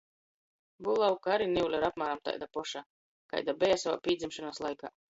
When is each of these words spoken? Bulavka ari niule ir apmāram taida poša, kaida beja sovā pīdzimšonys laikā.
Bulavka 0.87 1.33
ari 1.35 1.47
niule 1.51 1.79
ir 1.83 1.87
apmāram 1.91 2.23
taida 2.31 2.49
poša, 2.59 2.85
kaida 3.35 3.59
beja 3.63 3.81
sovā 3.87 4.05
pīdzimšonys 4.09 4.69
laikā. 4.69 4.97